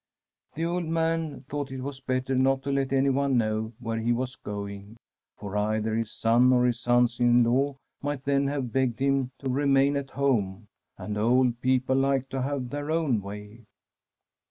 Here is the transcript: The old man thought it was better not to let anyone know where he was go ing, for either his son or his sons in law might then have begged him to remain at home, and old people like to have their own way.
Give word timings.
The 0.55 0.65
old 0.65 0.85
man 0.85 1.41
thought 1.47 1.69
it 1.71 1.81
was 1.83 1.99
better 2.01 2.33
not 2.33 2.63
to 2.63 2.71
let 2.71 2.91
anyone 2.91 3.37
know 3.37 3.73
where 3.77 3.99
he 3.99 4.11
was 4.11 4.35
go 4.35 4.67
ing, 4.67 4.97
for 5.37 5.55
either 5.55 5.93
his 5.93 6.11
son 6.11 6.51
or 6.51 6.65
his 6.65 6.79
sons 6.79 7.19
in 7.19 7.43
law 7.43 7.75
might 8.01 8.23
then 8.25 8.47
have 8.47 8.73
begged 8.73 8.97
him 8.97 9.29
to 9.37 9.47
remain 9.47 9.95
at 9.95 10.09
home, 10.09 10.69
and 10.97 11.19
old 11.19 11.61
people 11.61 11.97
like 11.97 12.29
to 12.29 12.41
have 12.41 12.71
their 12.71 12.89
own 12.89 13.21
way. 13.21 13.65